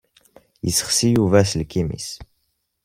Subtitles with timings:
[0.65, 2.09] Yessexsi Yuba aselkim-is.